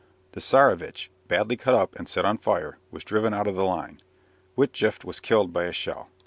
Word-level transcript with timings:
The 0.31 0.39
"Tsarevitch," 0.41 1.09
badly 1.27 1.55
cut 1.55 1.75
up 1.75 1.95
and 1.95 2.09
set 2.09 2.25
on 2.25 2.39
fire, 2.39 2.79
was 2.89 3.03
driven 3.03 3.35
out 3.35 3.45
of 3.45 3.53
the 3.53 3.63
line. 3.65 3.99
Witjeft 4.57 5.03
was 5.05 5.19
killed 5.19 5.53
by 5.53 5.65
a 5.65 5.71
shell. 5.73 6.09